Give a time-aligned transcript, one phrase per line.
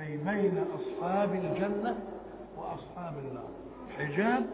[0.00, 1.96] أي بين أصحاب الجنة
[2.56, 3.48] وأصحاب النار.
[3.98, 4.46] حجاب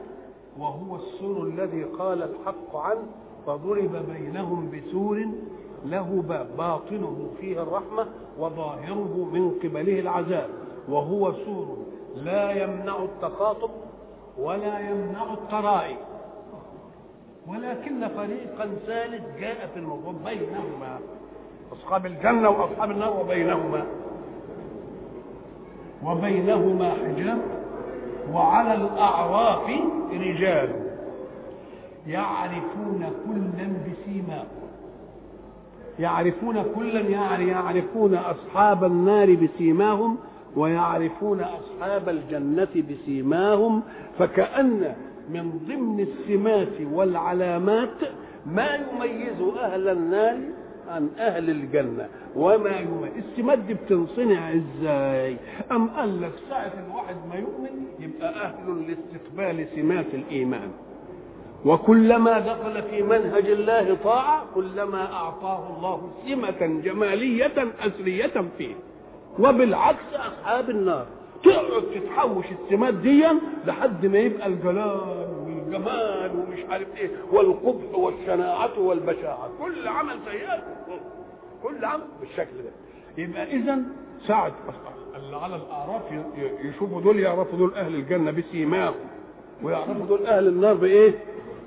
[0.58, 3.06] وهو السور الذي قال الحق عنه
[3.46, 5.26] فضرب بينهم بسور
[5.84, 8.06] له باب باطنه فيه الرحمة
[8.38, 10.48] وظاهره من قبله العذاب.
[10.88, 11.76] وهو سور
[12.16, 13.70] لا يمنع التخاطب
[14.38, 15.96] ولا يمنع الترائي.
[17.46, 20.98] ولكن فريقا ثالث جاء في الموضوع بينهما.
[21.72, 23.86] أصحاب الجنة وأصحاب النار وبينهما.
[26.06, 27.38] وبينهما حجاب
[28.32, 29.70] وعلى الأعراف
[30.12, 30.68] رجال
[32.06, 34.46] يعرفون كلا بسيماهم
[35.98, 40.16] يعرفون كلا يعني يعرفون أصحاب النار بسيماهم
[40.56, 43.82] ويعرفون أصحاب الجنة بسيماهم
[44.18, 44.94] فكأن
[45.30, 47.98] من ضمن السمات والعلامات
[48.46, 50.38] ما يميز أهل النار
[50.88, 55.36] عن أهل الجنة وما يميز السمات دي بتنصنع إزاي؟
[55.72, 60.70] أم قال لك ساعة الواحد ما يؤمن يبقى أهل لاستقبال سمات الإيمان.
[61.64, 68.74] وكلما دخل في منهج الله طاعة كلما أعطاه الله سمة جمالية أسرية فيه.
[69.38, 71.06] وبالعكس أصحاب النار
[71.44, 73.24] تقعد تتحوش السمات دي
[73.66, 75.25] لحد ما يبقى الجلال.
[75.66, 79.50] والجمال ومش عارف إيه والقبح والشناعة والبشاعة.
[79.60, 80.64] كل عمل سيئات.
[81.62, 82.70] كل عمل بالشكل ده.
[83.22, 83.78] يبقى اذا
[84.26, 84.52] ساعة
[85.16, 86.02] اللي على الأعراف
[86.64, 88.94] يشوفوا دول يعرفوا دول أهل الجنة بسيماهم.
[89.62, 91.14] ويعرفوا دول أهل النار بإيه؟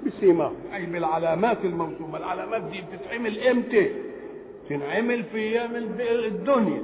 [0.05, 0.55] بسيماهم.
[0.73, 2.17] أي بالعلامات الموسومة.
[2.17, 3.91] العلامات دي بتتعمل إمتى؟
[4.69, 5.75] تنعمل في أيام
[6.25, 6.81] الدنيا.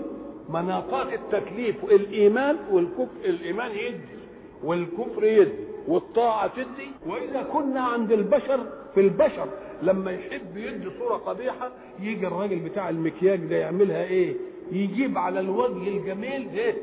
[0.50, 4.16] مناطات التكليف الايمان والكفر الإيمان يدي
[4.64, 5.75] والكفر يدي.
[5.88, 6.92] والطاعة تدي.
[7.08, 8.60] وإذا كنا عند البشر
[8.94, 9.48] في البشر
[9.84, 14.36] لما يحب يدي صورة قبيحة يجي الراجل بتاع المكياج ده يعملها إيه؟
[14.72, 16.76] يجيب على الوجه الجميل إيه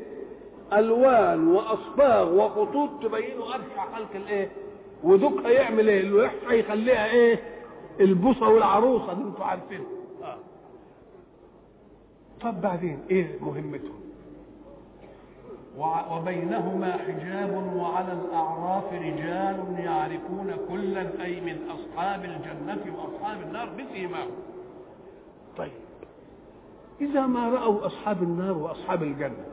[0.73, 4.49] ألوان وأصباغ وخطوط تبينه أرشع خلق الإيه؟
[5.03, 7.39] ودوك هيعمل إيه؟ الوحش هيخليها إيه؟
[7.99, 9.83] البوصة والعروسة دي أنتوا عارفين
[10.23, 10.37] آه.
[12.41, 13.99] طب بعدين إيه مهمتهم؟
[15.77, 24.31] وبينهما حجاب وعلى الأعراف رجال يعرفون كلا أي من أصحاب الجنة وأصحاب النار بسيماهم
[25.57, 25.71] طيب.
[27.01, 29.45] إذا ما رأوا أصحاب النار وأصحاب الجنة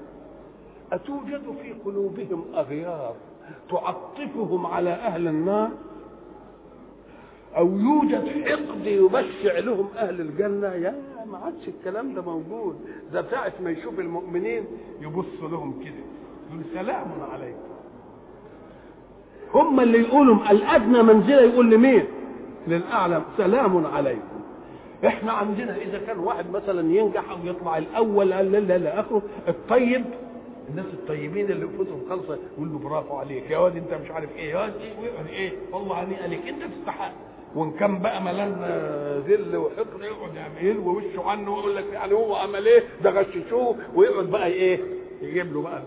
[0.92, 3.14] أتوجد في قلوبهم أغيار
[3.70, 5.70] تعطفهم على أهل النار؟
[7.56, 10.68] أو يوجد حقد يبشع لهم أهل الجنة.
[10.68, 10.94] يا
[11.30, 12.76] ما عادش الكلام ده موجود.
[13.12, 14.64] ده ساعة ما يشوف المؤمنين
[15.00, 16.04] يبص لهم كده.
[16.50, 17.58] يقول سلام عليكم.
[19.54, 22.04] هم اللي يقولوا الأدنى منزلة يقول لمين؟
[22.68, 24.40] للاعلى سلام عليكم.
[25.06, 29.22] إحنا عندنا إذا كان واحد مثلا ينجح أو يطلع الأول لا لا لا آخره.
[29.48, 30.04] الطيب
[30.70, 33.50] الناس الطيبين اللي انفسهم خالصه يقول له برافو عليك.
[33.50, 34.50] يا واد أنت مش عارف إيه.
[34.50, 34.72] يا واد
[35.28, 37.12] إيه؟ والله عليك انت تستحق
[37.54, 38.52] وإن كان بقى ملان
[39.28, 44.26] ذل وحقد يقعد يعمل ووشه عنه ويقول لك يعني هو عمل إيه؟ ده غششوه ويقعد
[44.26, 44.80] بقى إيه؟
[45.22, 45.82] يجيب له بقى.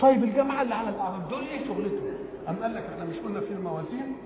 [0.00, 2.14] طيب الجماعة اللي على الاعراف دول إيه شغلتهم؟
[2.46, 4.16] قام قال لك إحنا مش قلنا في الموازين؟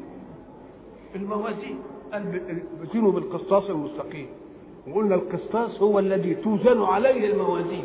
[1.17, 1.79] الموازين.
[2.13, 2.41] قال
[2.83, 4.27] بزينوا بالقسطاس المستقيم.
[4.89, 7.85] وقلنا القسطاس هو الذي توزن عليه الموازين.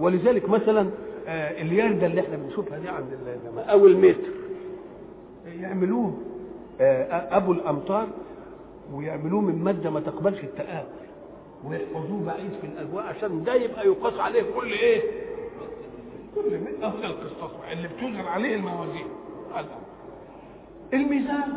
[0.00, 0.90] ولذلك مثلا
[1.26, 4.28] آه الياردة اللي إحنا بنشوفها دي عند الجماعة أو المتر.
[5.60, 6.14] يعملوه.
[6.80, 8.06] أبو الأمطار
[8.92, 10.86] ويعملوه من مادة ما تقبلش التآكل
[11.64, 15.02] ويحفظوه بعيد في الأجواء عشان ده يبقى يقاس عليه كل إيه؟
[16.34, 19.06] كل افضل القسطاس اللي بتوزن عليه الموازين
[20.92, 21.52] الميزان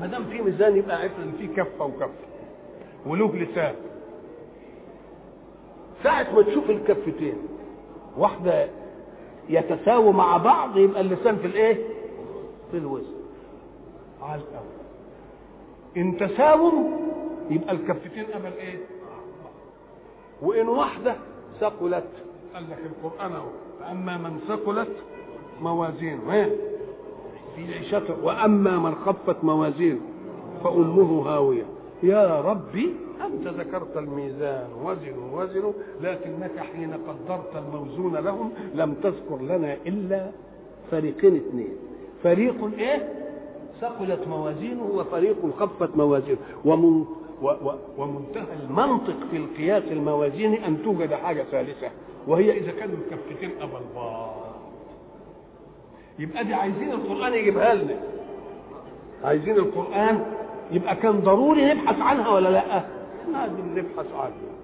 [0.00, 2.10] ما دام في ميزان يبقى عارف ان في كفة وكفة
[3.06, 3.74] وله لسان
[6.02, 7.34] ساعة ما تشوف الكفتين
[8.18, 8.68] واحدة
[9.48, 11.74] يتساووا مع بعض يبقى اللسان في الإيه؟
[12.70, 13.14] في الوزن
[14.24, 14.84] على الأول.
[15.96, 16.88] إن تساووا
[17.50, 18.78] يبقى الكفتين قبل إيه؟
[20.42, 21.16] وإن واحدة
[21.60, 22.08] ثقلت.
[22.54, 23.48] قال لك القرآن أهو.
[23.80, 24.96] فأما من ثقلت
[25.60, 26.50] موازينه
[27.56, 28.24] في عيشته.
[28.24, 30.00] وأما من خفت موازينه
[30.64, 31.64] فأمه هاوية.
[32.02, 34.68] يا ربي أنا أنت ذكرت الميزان.
[34.84, 35.72] وزنوا وزنوا.
[36.00, 40.30] لكنك حين قدرت الموزون لهم لم تذكر لنا إلا
[40.90, 41.76] فريقين اثنين.
[42.22, 43.23] فريق إيه؟
[43.88, 46.38] ثقلت موازينه وفريق خفت موازينه.
[46.64, 47.04] ومن
[47.98, 51.90] ومنتهى المنطق في القياس الموازيني أن توجد حاجة ثالثة
[52.26, 54.34] وهي إذا كانوا الكفتين أبا بعض
[56.18, 57.96] يبقى دي عايزين القرآن يجيبها لنا.
[59.24, 60.24] عايزين القرآن
[60.70, 62.84] يبقى كان ضروري نبحث عنها ولا لأ؟
[63.32, 64.54] لازم نبحث عنها.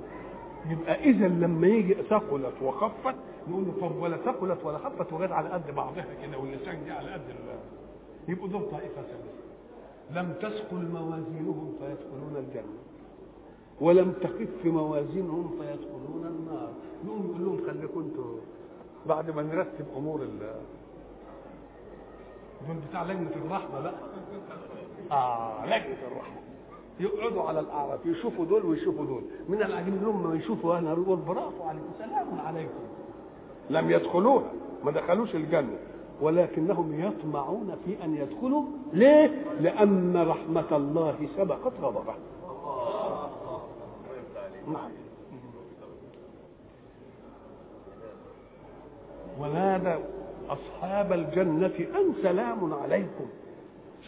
[0.70, 3.14] يبقى إذا لما يجي ثقلت وخفت
[3.50, 7.10] نقول له طب ولا ثقلت ولا خفت وجت على قد بعضها كده واللسان جه على
[7.12, 7.20] قد
[8.28, 9.40] يبقوا دول طائفة ثالثه
[10.10, 12.78] لم تثقل موازينهم فيدخلون الجنة.
[13.80, 16.72] ولم تخف موازينهم فيدخلون النار.
[17.04, 18.36] نقوم نقول لهم خليكم أنتوا
[19.06, 20.38] بعد ما نرتب أمور ال
[22.68, 23.94] دول بتاع لجنة الرحمة بقى.
[25.12, 26.40] آه لجنة الرحمة.
[27.00, 29.22] يقعدوا على الأعراف يشوفوا دول ويشوفوا دول.
[29.48, 31.88] من العجيب لهم ما يشوفوا أنا يقول برافو عليكم.
[31.98, 32.80] سلام عليكم.
[33.70, 34.52] لم يدخلوها
[34.84, 35.78] ما دخلوش الجنة.
[36.20, 42.14] ولكنهم يطمعون في أن يدخلوا ليه؟ لأن رحمة الله سبقت غضبه.
[44.72, 44.90] نعم.
[49.40, 49.94] ونادى
[50.48, 53.26] أصحاب الجنة أن سلام عليكم.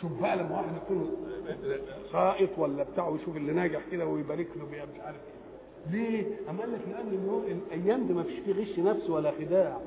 [0.00, 1.10] شوف بقى لما واحد يكون
[2.12, 5.16] سائط ولا بتاع ويشوف اللي ناجح كده ويبارك له بيها مش عارف
[5.90, 9.78] ليه؟ أما قال لك لأن الأيام دي ما فيش فيه غش نفس ولا خداع.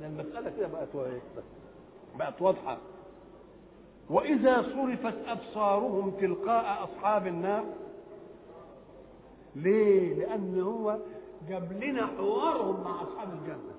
[0.00, 0.88] المسألة كده بقت
[2.18, 2.78] بقت واضحة
[4.10, 7.64] وإذا صرفت أبصارهم تلقاء أصحاب النار
[9.56, 10.98] ليه؟ لأن هو
[11.48, 13.74] جاب لنا حوارهم مع أصحاب الجنة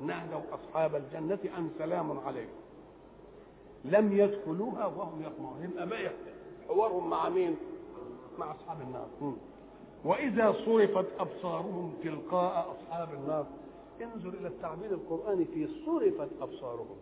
[0.00, 2.52] نادوا أصحاب الجنة أن سلام عليكم
[3.84, 6.10] لم يدخلوها وهم يطمعون يبقى بقى
[6.68, 7.56] حوارهم مع مين؟
[8.38, 9.06] مع أصحاب النار.
[10.04, 13.46] وإذا صرفت أبصارهم تلقاء أصحاب النار
[14.02, 16.96] انظر إلى التعبير القرآني في صرفت أبصارهم.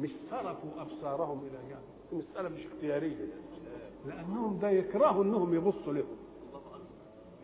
[0.00, 1.80] مش صرفوا أبصارهم إلى جهة
[2.12, 3.28] المسألة مش اختيارية.
[4.06, 6.16] لأنهم ده يكرهوا إنهم يبصوا لهم.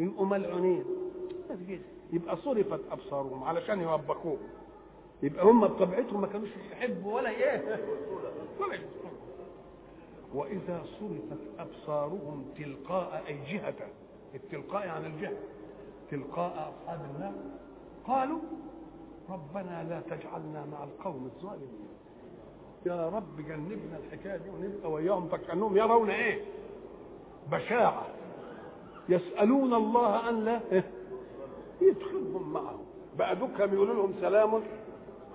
[0.00, 0.84] يبقوا ملعونين.
[2.12, 4.38] يبقى صرفت أبصارهم علشان يوبخوهم.
[5.22, 7.80] يبقى هم بطبيعتهم ما كانوش يحبوا ولا إيه.
[10.34, 13.74] وإذا صرفت أبصارهم تلقاء أي جهة.
[14.34, 15.36] التلقاء عن الجهة.
[16.10, 17.32] تلقاء أصحاب النار.
[18.06, 18.38] قالوا
[19.30, 21.88] ربنا لا تجعلنا مع القوم الظالمين.
[22.86, 25.28] يا رب جنبنا الحكاية دي ونبقى وياهم.
[25.28, 26.44] فكانهم يرون إيه؟
[27.52, 28.06] بشاعة.
[29.08, 30.60] يسألون الله أن لا
[31.80, 32.84] يدخلهم معهم.
[33.18, 34.62] بقى دول يقولوا لهم سلام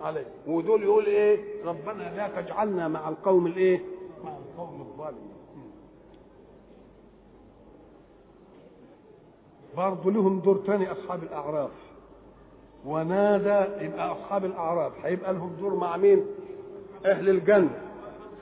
[0.01, 3.81] عليه ودول يقول إيه؟ ربنا لا تجعلنا مع القوم الإيه؟
[4.23, 5.35] مع القوم الظالمين.
[9.77, 11.71] برضه لهم دور تاني أصحاب الأعراف.
[12.85, 16.25] ونادى يبقى أصحاب الاعراف هيبقى لهم دور مع مين؟
[17.05, 17.81] أهل الجنة.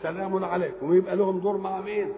[0.03, 0.89] سلام عليكم.
[0.89, 2.09] ويبقى لهم دور مع مين؟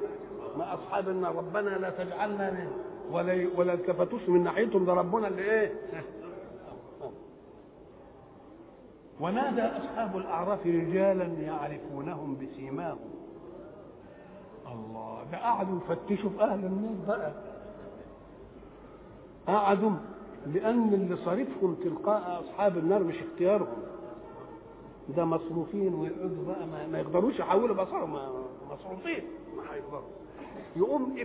[0.58, 1.36] مع أصحاب النار.
[1.36, 2.68] ربنا لا تجعلنا
[3.12, 4.86] ولا ولا التفتوش من ناحيتهم.
[4.86, 5.72] ده ربنا اللي إيه؟
[9.20, 12.98] ونادى أصحاب الأعراف رجالا يعرفونهم بسيماهم.
[14.72, 17.32] الله ده قعدوا يفتشوا في أهل النار بقى.
[19.48, 19.92] قعدوا
[20.54, 23.68] لأن اللي صارفهم تلقاء أصحاب النار مش اختيارهم.
[25.18, 28.14] ده مصروفين ويقعدوا بقى ما, ما يقدروش يحولوا بصرهم
[28.72, 29.24] مصروفين.
[29.58, 30.02] ما هيقدروا
[30.76, 31.16] يقوم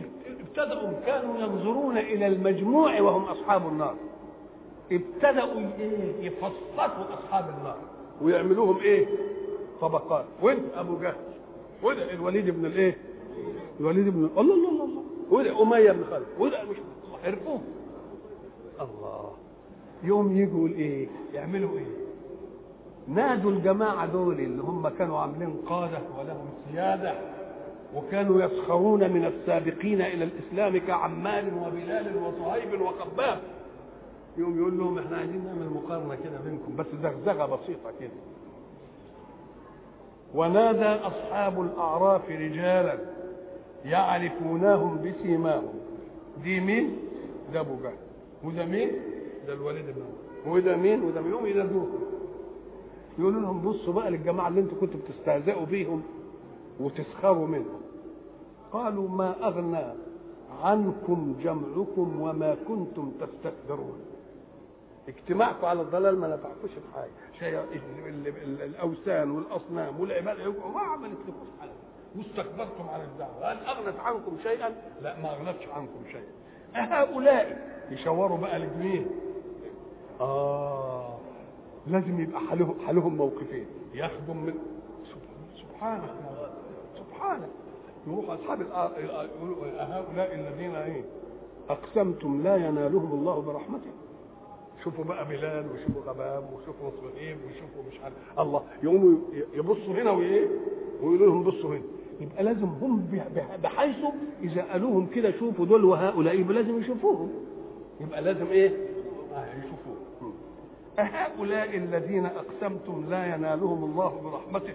[0.40, 3.94] ابتدأوا كانوا ينظرون إلى المجموع وهم أصحاب النار.
[4.92, 7.76] ابتدأوا إيه؟ يفصصوا أصحاب النار.
[8.22, 9.06] ويعملوهم إيه؟
[9.80, 10.24] طبقات.
[10.42, 11.14] وانت أبو جهل؟
[11.82, 12.96] وده الوليد بن الإيه؟
[13.80, 16.76] الوليد بن الله الله الله وده أمية بن خالد؟ وده مش
[17.24, 17.60] عرفوه
[18.80, 19.30] الله.
[20.02, 21.86] يوم يجوا الايه يعملوا إيه؟
[23.08, 27.14] نادوا الجماعة دول اللي هم كانوا عاملين قادة ولهم سيادة
[27.96, 33.38] وكانوا يسخرون من السابقين إلى الإسلام كعمال وبلال وصهيب وخباب
[34.36, 38.10] يوم يقول لهم إحنا عايزين نعمل مقارنة كده بينكم بس زغزغة بسيطة كده.
[40.34, 42.98] ونادى أصحاب الأعراف رجالا
[43.84, 45.74] يعرفونهم بسيماهم.
[46.44, 46.96] دي مين؟
[47.52, 47.92] ده أبو جهل
[48.44, 48.90] وده مين؟
[49.46, 50.02] ده الوليد بن
[50.52, 52.00] وده مين؟ وده مين؟ يوم ينادوهم
[53.18, 56.02] يقولوا لهم بصوا بقى للجماعة اللي أنتوا كنتوا بتستهزئوا بيهم
[56.80, 57.80] وتسخروا منهم.
[58.72, 59.84] قالوا ما أغنى
[60.62, 64.00] عنكم جمعكم وما كنتم تستكبرون.
[65.08, 67.10] اجتماعكم على الضلال ما نفعكوش في حاجة.
[67.38, 67.64] شيء
[68.64, 70.36] الأوثان والأصنام والعباد
[70.74, 71.70] ما عملت لكم حاجة.
[72.16, 73.52] واستكبرتم عن الدعوة.
[73.52, 76.30] هل أغنت عنكم شيئا؟ لا ما أغنتش عنكم شيئا.
[76.76, 79.06] أهؤلاء يشوروا بقى لمين؟
[80.20, 81.08] آه
[81.86, 83.66] لازم يبقى حالهم حالهم موقفين.
[83.94, 84.54] يخدم من
[85.56, 86.14] سبحانك
[86.96, 87.48] سبحانك.
[88.06, 91.02] يروح أصحاب يقولوا هؤلاء الذين إيه؟
[91.70, 93.90] أقسمتم لا ينالهم الله برحمته.
[94.84, 98.62] شوفوا بقى بلال وشوفوا غباب وشوفوا صهيب وشوفوا مش عارف الله.
[98.82, 99.18] يقوموا
[99.54, 100.46] يبصوا هنا وإيه؟
[101.02, 101.82] ويقولوا لهم بصوا هنا.
[102.20, 103.06] يبقى لازم هم
[103.62, 104.04] بحيث
[104.42, 107.30] إذا قالوهم كده شوفوا دول وهؤلاء يبقى لازم يشوفوهم.
[108.00, 108.68] يبقى لازم إيه؟
[109.34, 110.00] آه يشوفوهم
[110.98, 114.74] أهؤلاء الذين أقسمتم لا ينالهم الله برحمته.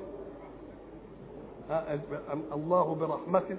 [2.53, 3.57] الله برحمته.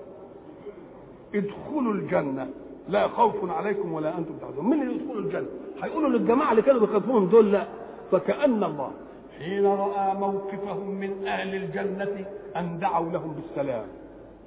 [1.34, 2.48] ادخلوا الجنة.
[2.88, 5.46] لا خوف عليكم ولا أنتم تحزنون من اللي يدخلوا الجنة؟
[5.82, 7.66] هيقولوا للجماعة اللي كانوا بيخاطبوهم دول لا.
[8.12, 8.90] فكأن الله.
[9.38, 12.24] حين رأى موقفهم من أهل الجنة
[12.56, 13.86] أن دعوا لهم بالسلام.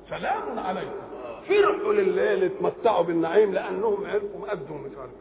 [0.09, 0.91] سلام عليكم.
[1.49, 5.11] فرحوا لليل اتمتعوا بالنعيم لأنهم عرفوا قدهم مش عارف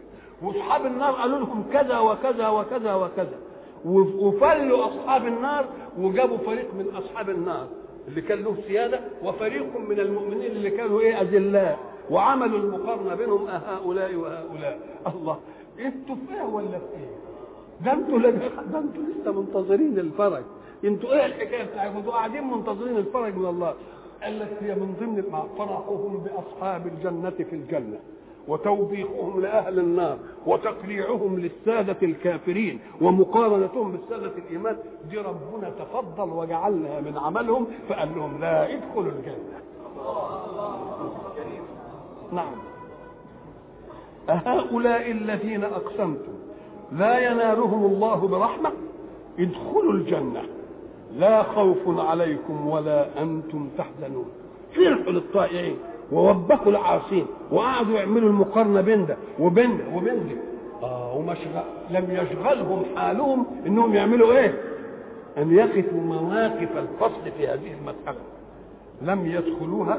[0.43, 3.39] وأصحاب النار قالوا لهم كذا وكذا وكذا وكذا.
[4.19, 5.65] وفلوا أصحاب النار
[5.99, 7.67] وجابوا فريق من أصحاب النار
[8.09, 11.79] اللي كان له سيادة وفريق من المؤمنين اللي كانوا إيه؟ أذلاء.
[12.11, 14.79] وعملوا المقارنة بينهم هؤلاء وهؤلاء.
[15.07, 15.39] الله
[15.79, 17.11] أنتوا في إيه ولا في إيه؟
[17.85, 20.43] ده أنتوا ده أنتوا لسه منتظرين الفرج.
[20.85, 23.75] أنتوا إيه الحكاية بتاعتكم؟ أنتوا قاعدين منتظرين الفرج من الله.
[24.23, 25.23] قال لك هي من ضمن
[25.59, 27.99] فرحهم بأصحاب الجنة في الجنة
[28.49, 34.77] وتوبيخهم لأهل النار وتقريعهم للسادة الكافرين ومقارنتهم بالسادة الإيمان
[35.11, 39.59] دي ربنا تفضل وجعلها من عملهم فقال لهم لا ادخلوا الجنة.
[42.33, 42.55] نعم.
[44.29, 46.33] أهؤلاء الذين أقسمتم
[46.93, 48.73] لا ينالهم الله برحمة؟
[49.39, 50.43] ادخلوا الجنة.
[51.17, 54.27] لا خوف عليكم ولا أنتم تحزنون.
[54.77, 55.77] فرحوا للطائعين
[56.13, 60.35] ووبخوا العاصين وقعدوا يعملوا المقارنة بين ده وبين ده وبين ده
[60.87, 64.61] آه ومشغل لم يشغلهم حالهم إنهم يعملوا إيه؟
[65.39, 68.19] أن يقفوا مواقف الفصل في هذه المساله
[69.03, 69.99] لم يدخلوها.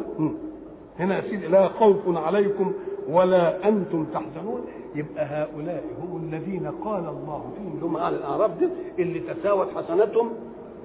[1.00, 2.74] هنا يا سيدي لا خوف عليكم
[3.10, 4.62] ولا أنتم تحزنون.
[4.96, 8.68] يبقى هؤلاء هم الذين قال الله فيهم هم أهل الأعراب دي
[9.04, 10.30] اللي تساوت حسناتهم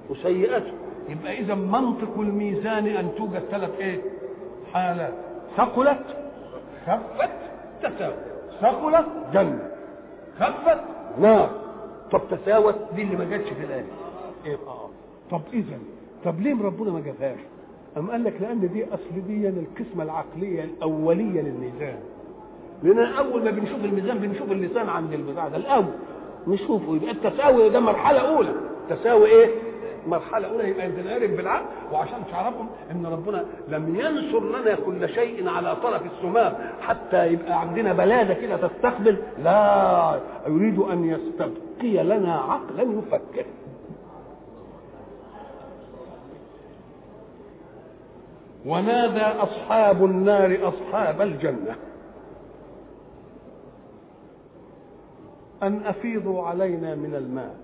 [0.09, 0.73] وسيئاتهم
[1.09, 4.01] يبقى إذا منطق الميزان أن توجد ثلاث إيه؟
[4.73, 5.13] حالات.
[5.57, 5.99] ثقلت
[6.87, 7.29] خفت
[7.83, 8.15] تساوت.
[8.61, 9.69] ثقلت جنة
[10.39, 10.79] خفت
[11.19, 11.49] نار.
[12.11, 13.85] طب تساوت دي اللي ما جاتش في الآية
[14.45, 14.89] إيه؟ آه.
[15.31, 15.77] طب إذا
[16.25, 17.39] طب ليه ربنا ما جابهاش؟
[17.97, 21.99] أم قال لك لأن دي أصل دي القسمة العقلية الأولية للميزان.
[22.83, 25.85] لأن أول ما بنشوف الميزان بنشوف اللسان عند البتاع ده الأول.
[26.47, 28.53] نشوفه يبقى التساوي ده مرحلة أولى.
[28.89, 29.49] تساوي إيه؟
[30.07, 35.75] مرحلة أولى يبقى نعرف بالعقل وعشان تعرفهم إن ربنا لم ينصر لنا كل شيء على
[35.75, 43.45] طرف السمام حتى يبقى عندنا بلادة كده تستقبل لا يريد أن يستبقي لنا عقلا يفكر.
[48.65, 51.75] ونادى أصحاب النار أصحاب الجنة
[55.63, 57.55] أن أفيضوا علينا من الماء.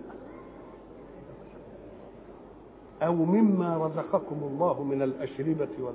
[3.02, 5.94] أو مما رزقكم الله من الأشربة وال.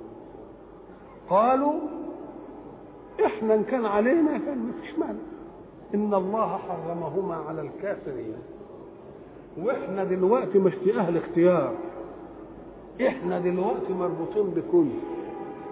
[1.29, 1.79] قالوا
[3.25, 5.19] إحنا إن كان علينا كان مفيش مانع.
[5.95, 8.37] إن الله حرمهما على الكافرين.
[9.57, 11.73] وإحنا دلوقتي مش أهل اختيار.
[13.07, 14.87] إحنا دلوقتي مربوطين بكل.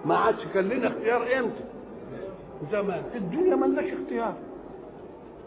[0.04, 1.64] ما عادش كان لنا اختيار إمتى؟
[2.72, 3.02] زمان.
[3.14, 4.34] الدنيا ملناش اختيار.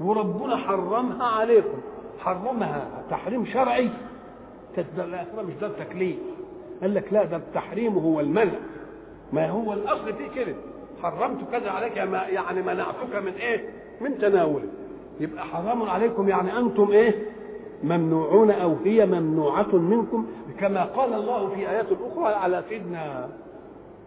[0.01, 1.77] وربنا حرمها عليكم.
[2.19, 2.87] حرمها.
[3.09, 3.89] تحريم شرعي.
[4.77, 6.17] الاخره مش ده التكليف
[6.81, 8.59] قال لك لا ده التحريم هو المنع
[9.33, 10.55] ما هو الأصل فيه كده.
[11.03, 13.69] حرمت كذا عليك يعني منعتك من إيه؟
[14.01, 14.67] من تناوله.
[15.19, 17.15] يبقى حرام عليكم يعني أنتم إيه؟
[17.83, 20.25] ممنوعون أو هي ممنوعة منكم.
[20.59, 23.29] كما قال الله في آيات أخرى على سيدنا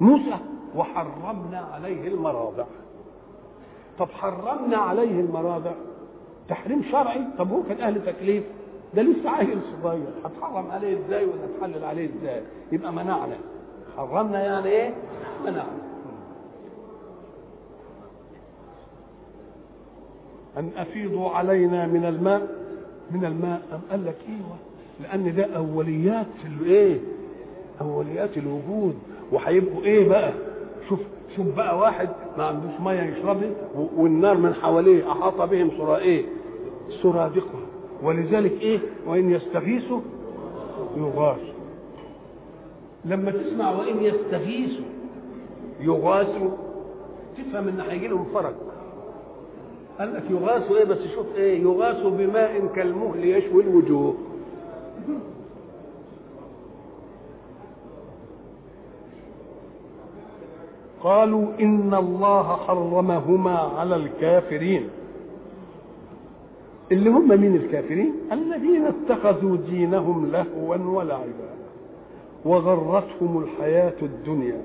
[0.01, 0.37] موسى
[0.77, 2.65] وحرمنا عليه المراضع
[3.99, 5.73] طب حرمنا عليه المراضع
[6.49, 8.45] تحريم شرعي؟ طب هو كان أهل تكليف.
[8.95, 10.07] ده لسه عيل صغير.
[10.25, 13.37] هتحرم عليه إزاي ولا تحلل عليه إزاي؟ يبقى منعنا
[13.97, 14.95] حرمنا يعني إيه؟
[15.45, 15.83] منعنا
[20.59, 22.63] أن أفيضوا علينا من الماء.
[23.11, 24.57] من الماء أم قال لك إيوه.
[25.03, 26.99] لأن ده أوليات الإيه؟
[27.81, 28.95] أوليات الوجود.
[29.33, 30.33] وهيبقوا إيه بقى؟
[30.89, 31.01] شوف
[31.37, 32.09] شوف بقى واحد
[32.39, 33.51] ما عندوش مية يشربها
[33.97, 36.25] والنار من حواليه أحاط بهم سرائيه.
[37.03, 37.61] سرادقها.
[38.03, 40.01] ولذلك إيه؟ وإن يستغيثوا
[40.97, 41.53] يغاثوا
[43.05, 44.85] لما تسمع وإن يستغيثوا
[45.81, 46.51] يغاثوا
[47.39, 48.55] تفهم إن هيجي لهم فرج
[49.99, 54.15] قال لك يغاثوا إيه؟ بس شوف إيه؟ يغاثوا بماء كالمهل يشوي الوجوه.
[61.03, 64.89] قالوا إن الله حرمهما على الكافرين.
[66.93, 71.53] اللي هم مين الكافرين الذين اتخذوا دينهم لهوا ولعبا
[72.45, 74.61] وغرتهم الحياة الدنيا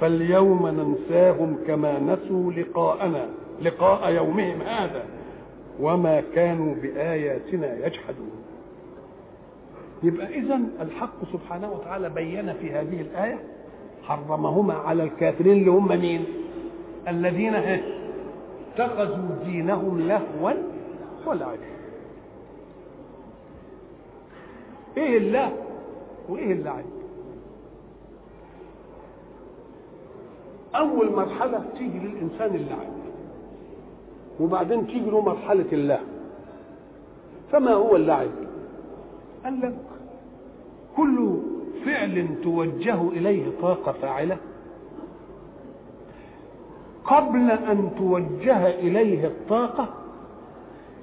[0.00, 3.28] فاليوم ننساهم كما نسوا لقاءنا
[3.62, 5.04] لقاء يومهم هذا
[5.80, 8.30] وما كانوا بآياتنا يجحدون
[10.02, 13.38] يبقى إذا الحق سبحانه وتعالى بين في هذه الآية
[14.02, 16.24] حرمهما على الكافرين اللي هم مين؟
[17.08, 17.54] الذين
[18.74, 20.52] اتخذوا دينهم لهوا
[21.26, 21.70] ولعبا
[24.96, 25.52] إيه اللهو
[26.28, 26.84] وإيه اللعب
[30.74, 32.88] أول مرحلة تيجي للإنسان اللعب
[34.40, 36.04] وبعدين تيجي له مرحلة اللهو
[37.52, 38.28] فما هو اللعب
[39.44, 39.74] قال لك
[40.96, 41.36] كل
[41.84, 44.36] فعل توجه إليه طاقة فاعلة.
[47.04, 49.88] قبل أن توجه إليه الطاقة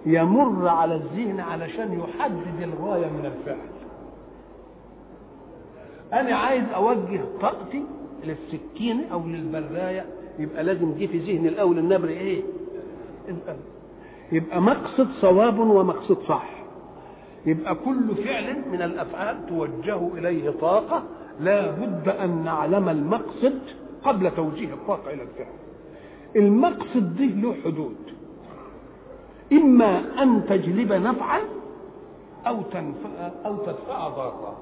[0.05, 3.67] يمر على الذهن علشان يحدد الغاية من الفعل.
[6.13, 7.83] أنا عايز أوجه طاقتي
[8.23, 10.05] للسكينة أو للبراية.
[10.39, 12.43] يبقى لازم جه في ذهني الأول النبر الأول.
[14.31, 16.49] يبقى مقصد صواب ومقصد صح.
[17.45, 21.03] يبقى كل فعل من الأفعال توجه إليه طاقة.
[21.39, 23.59] لا بد أن نعلم المقصد
[24.03, 25.53] قبل توجيه الطاقة إلى الفعل.
[26.35, 27.95] المقصد ده له حدود.
[29.51, 31.39] إما أن تجلب نفعا
[32.47, 33.09] أو تنفع
[33.45, 34.57] أو تدفع ضرا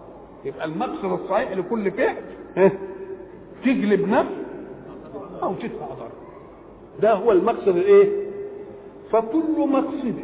[0.46, 2.16] يبقى المقصد الصحيح لكل فعل
[3.64, 4.30] تجلب نفع
[5.44, 6.10] أو تدفع ضرر
[7.02, 8.26] ده هو المقصد الإيه؟
[9.12, 10.16] فكل مقصد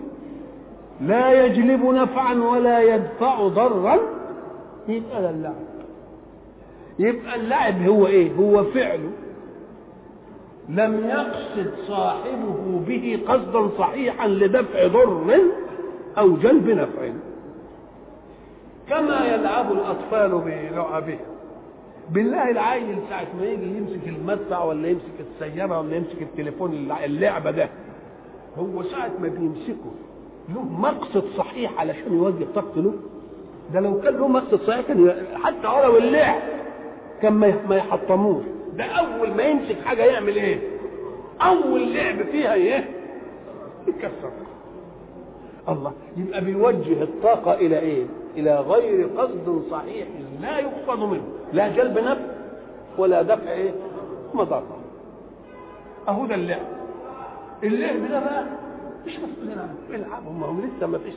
[1.01, 3.99] لا يجلب نفعا ولا يدفع ضرا
[4.87, 5.53] يبقى ده اللعب.
[7.00, 9.09] يبقى اللعب هو إيه؟ هو فعله.
[10.69, 15.37] لم يقصد صاحبه به قصدا صحيحا لدفع ضر
[16.17, 17.09] أو جلب نفع.
[18.89, 21.19] كما يلعب الأطفال بلعبهم
[22.11, 27.69] بالله العيل ساعة ما يجي يمسك المدفع ولا يمسك السيارة ولا يمسك التليفون اللعبة ده
[28.57, 29.91] هو ساعة ما بيمسكه
[30.55, 32.93] له مقصد صحيح علشان يوجه طاقته له.
[33.74, 36.41] ده لو كان له مقصد صحيح كان حتى ولو اللعب
[37.21, 37.33] كان
[37.69, 38.43] ما يحطموش.
[38.77, 40.60] ده أول ما يمسك حاجة يعمل إيه؟
[41.42, 42.90] أول لعب فيها إيه؟
[43.88, 44.31] يكسر
[45.70, 48.05] الله يبقى بيوجه الطاقة إلى إيه؟
[48.38, 50.07] إلى غير قصد صحيح
[50.42, 52.22] لا يقصد منه لا جلب نفع
[52.98, 53.72] ولا دفع إيه؟
[54.34, 54.77] مضرة
[56.07, 56.62] أهو ده اللعب
[57.64, 58.46] اللعب ده بقى
[59.05, 61.14] مش مسؤولين عنه العبوا ما هم لسه ما فيش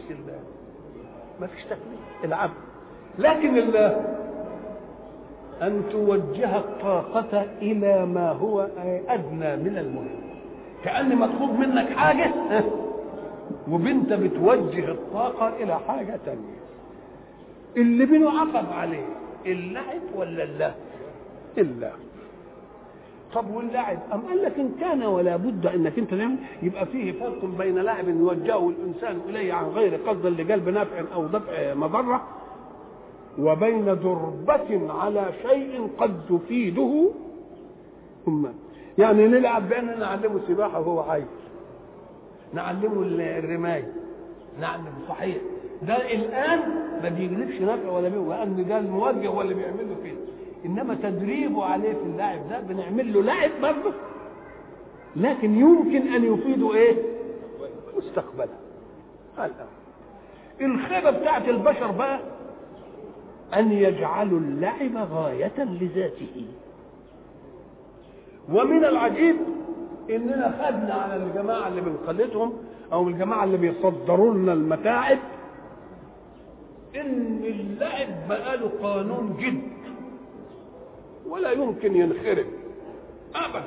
[1.40, 2.54] ما فيش تكليف العبوا
[3.18, 3.56] لكن
[5.62, 8.68] أن توجه الطاقة إلى ما هو
[9.08, 10.20] أدنى من المهم.
[10.84, 12.30] كأن مطلوب منك حاجة
[13.70, 16.54] وبنت بتوجه الطاقة إلى حاجة تانية.
[17.76, 19.04] اللي بنعاقب عليه
[19.46, 20.72] اللعب ولا اللهو
[21.58, 21.92] اللهو
[23.34, 27.44] طب واللعب أم قال لك إن كان ولا بد أنك أنت تعمل يبقى فيه فرق
[27.58, 32.22] بين لاعب يوجهه الإنسان إليه عن غير قصد لجلب نفع أو دفع مضرة
[33.38, 37.10] وبين ضربة على شيء قد تفيده
[38.26, 38.46] ثم
[38.98, 41.24] يعني نلعب بأننا نعلمه السباحة وهو عايز
[42.52, 43.92] نعلمه الرماية.
[44.60, 45.36] نعلم صحيح.
[45.82, 46.58] ده الآن
[47.02, 50.18] ما بيجلبش نفع ولا بيه لأن ده الموجه هو اللي بيعمل له كده
[50.66, 53.92] إنما تدريبه عليه في اللاعب ده بنعمل له لاعب برضه.
[55.16, 56.96] لكن يمكن أن يفيده إيه؟
[57.96, 58.48] مستقبلا.
[60.60, 62.20] الخيبة بتاعت البشر بقى
[63.56, 66.46] أن يجعلوا اللعب غاية لذاته.
[68.52, 69.36] ومن العجيب
[70.10, 72.52] إننا خدنا على الجماعة اللي بنقلدهم
[72.92, 75.18] أو الجماعة اللي بيصدروا لنا المتاعب
[76.96, 79.62] إن اللعب بقى له قانون جد
[81.28, 82.46] ولا يمكن ينخرب
[83.34, 83.64] أبدا.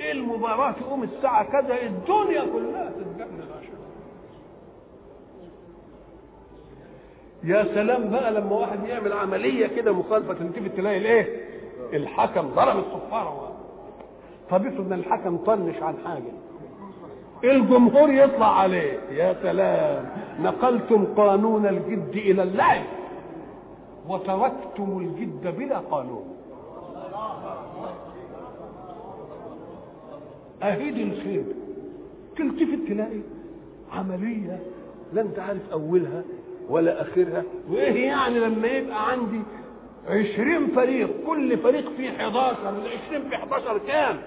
[0.00, 3.78] المباراة تقوم الساعة كذا الدنيا كلها تتجنن عشان
[7.44, 11.48] يا سلام بقى لما واحد يعمل عملية كده مخالفة تلتفت تلاقي الايه؟
[11.92, 13.52] الحكم ضرب الصفاره
[14.50, 16.32] طب افرض الحكم طنش عن حاجة.
[17.52, 18.98] الجمهور يطلع عليه.
[19.10, 20.04] يا سلام
[20.40, 22.84] نقلتم قانون الجد إلى اللعب
[24.08, 26.24] وتركتم الجد بلا قانون.
[30.62, 31.44] أهيد الخير.
[32.36, 33.20] تلتفت تلاقي
[33.92, 34.60] عملية
[35.12, 36.22] لا انت عارف أولها.
[36.68, 37.42] ولا أخرها.
[37.70, 39.40] وإيه يعني لما يبقى عندي
[40.06, 44.20] عشرين فريق كل فريق فيه 11 العشرين في 11 كام؟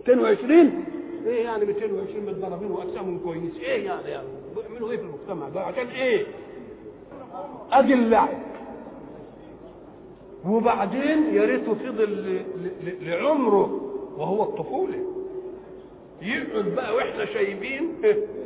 [0.00, 0.84] 220
[1.26, 5.86] إيه يعني 220 متضربين واجسامهم كويس؟ إيه يعني يعني؟ بيعملوا إيه في المجتمع ده؟ عشان
[5.86, 6.26] إيه؟
[7.72, 8.28] أدي اللعب.
[10.46, 12.40] وبعدين يا ريته فضل
[13.02, 14.98] لعمره وهو الطفولة.
[16.22, 17.92] يقعد بقى وإحنا شايبين.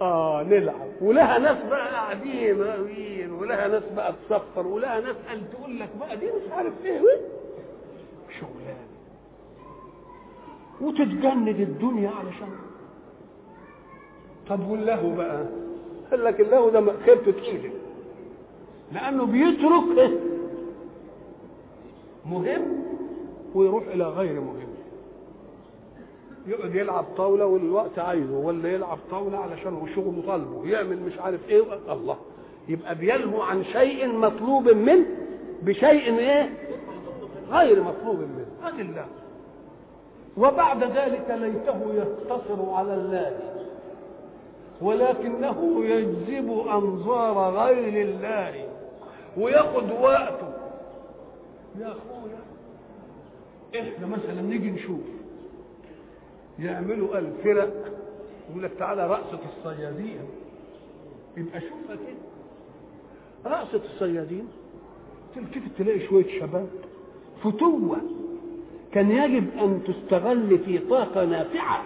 [0.00, 0.88] آه نلعب.
[1.02, 6.16] ولها ناس بقى قاعدين راويين ولها ناس بقى تصفر ولها ناس قال تقول لك بقى
[6.16, 7.00] دي مش عارف إيه
[8.40, 8.86] شغلانة.
[10.80, 12.48] وتتجند الدنيا علشان.
[14.48, 15.44] طب واللهو بقى؟
[16.10, 17.70] قال لك اللهو ده خيبته تقيلة.
[18.92, 20.18] لأنه بيترك إيه؟
[22.26, 22.82] مهم
[23.54, 24.69] ويروح إلى غير مهم.
[26.46, 31.48] يقعد يلعب طاولة والوقت عايزه ولا يلعب طاولة علشان هو شغله طالبه يعمل مش عارف
[31.48, 32.16] إيه الله.
[32.68, 35.06] يبقى بيلهو عن شيء مطلوب منه
[35.62, 36.50] بشيء إيه؟
[37.50, 38.46] غير مطلوب منه.
[38.62, 39.06] هذه الله.
[40.36, 43.38] وبعد ذلك ليته يقتصر على الله.
[44.80, 48.68] ولكنه يجذب أنظار غير الله.
[49.36, 50.52] وياخد وقته.
[51.80, 52.40] يا أخويا
[53.80, 55.00] إحنا مثلا نيجي نشوف.
[56.60, 57.92] يعملوا الفرق
[58.50, 60.20] يقول لك تعالى رقصة الصيادين.
[61.36, 63.50] يبقى شوفها كده.
[63.56, 64.48] رقصة الصيادين.
[65.34, 66.68] تلتفت تلاقي شوية شباب.
[67.44, 67.96] فتوة.
[68.92, 71.82] كان يجب أن تستغل في طاقة نافعة.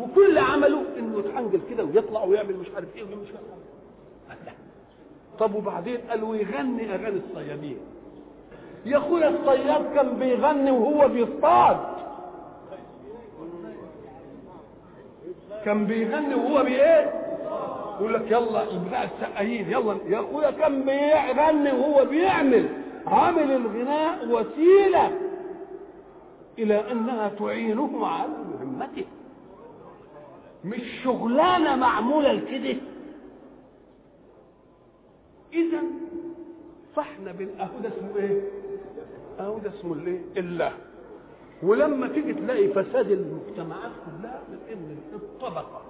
[0.00, 4.52] وكل عمله إنه يتحنجل كده ويطلع ويعمل مش عارف إيه ومش عارف لا
[5.38, 7.76] طب وبعدين؟ قالوا يغني أغاني الصيادين.
[8.86, 11.76] يا أخويا الصياد كان بيغني وهو بيصطاد.
[15.64, 17.12] كان بيغني وهو بإيه؟
[18.00, 22.68] يقول لك يلا بتاع السقايين يلا يا اخويا كان بيغني وهو بيعمل
[23.06, 25.18] عامل الغناء وسيلة
[26.58, 29.04] إلى أنها تعينه على مهمته.
[30.64, 32.76] مش شغلانة معمولة لكده.
[35.52, 35.82] إذا
[36.96, 38.40] فاحنا بن اهو ده اسمه إيه؟
[39.40, 40.72] اهو ده اسمه الايه الله.
[41.62, 45.80] ولما تيجي تلاقي فساد المجتمعات كلها من ان الطبقة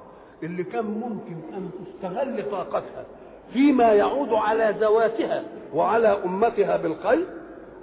[0.43, 3.05] اللي كان ممكن أن تستغل طاقتها
[3.53, 7.27] فيما يعود على ذواتها وعلى أمتها بالخير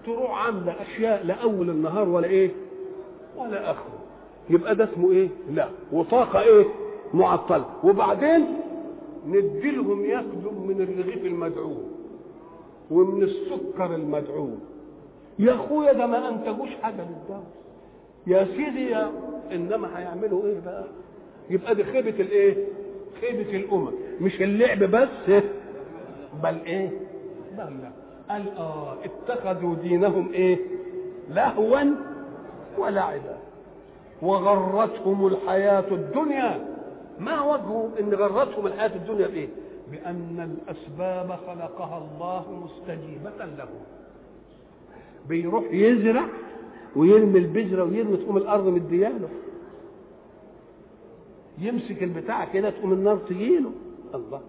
[0.05, 2.51] تروح عاملة أشياء لاول النهار ولا إيه
[3.37, 3.99] ولا آخره.
[4.49, 5.69] يبقى ده اسمه إيه؟ لا.
[5.91, 6.65] وطاقة إيه؟
[7.13, 7.65] معطلة.
[7.83, 8.45] وبعدين
[9.27, 11.91] نديلهم ياخدوا من الرغيف المدعوم
[12.91, 14.59] ومن السكر المدعوم.
[15.39, 17.43] يا أخويا ده ما أنتجوش حاجة للدولة.
[18.29, 19.11] يا سيدي يا
[19.51, 20.83] إنما هيعملوا إيه بقى؟
[21.49, 22.55] يبقى دي خيبة الإيه؟
[23.21, 23.91] خيبة الأمم.
[24.21, 25.43] مش اللعب بس
[26.43, 26.89] بل إيه؟
[27.57, 27.69] بل
[28.29, 30.57] قال آه اتخذوا دينهم إيه؟
[31.29, 31.79] لهوا
[32.77, 33.37] ولعبا.
[34.21, 36.65] وغرتهم الحياة الدنيا.
[37.19, 39.47] ما وجه إن غرتهم الحياة الدنيا بإيه؟
[39.91, 43.67] بأن الأسباب خلقها الله مستجيبة له.
[45.29, 46.25] بيروح يزرع
[46.95, 49.29] ويرمي البذره ويرمي تقوم الأرض مدياله.
[51.59, 53.71] يمسك البتاع كده تقوم النار تجيله.
[54.15, 54.41] الله.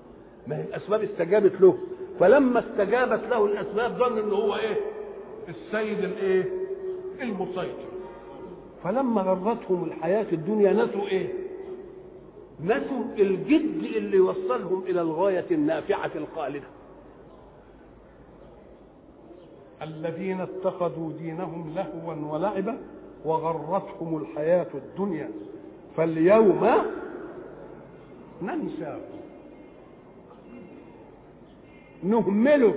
[0.46, 1.78] ما هي الأسباب استجابت له.
[2.20, 4.76] فلما استجابت له الأسباب ظن إن هو إيه؟
[5.48, 6.44] السيد الإيه؟
[7.22, 7.90] المسيطر.
[8.84, 11.28] فلما غرتهم الحياة الدنيا نسوا إيه؟
[12.64, 16.66] نسوا الجد اللي يوصلهم إلى الغاية النافعة الخالدة.
[19.82, 22.78] الذين اتخذوا دينهم لهوا ولعبا
[23.24, 25.30] وغرتهم الحياة الدنيا.
[25.96, 26.68] فاليوم
[28.42, 29.00] ننساهم
[32.02, 32.74] نهمله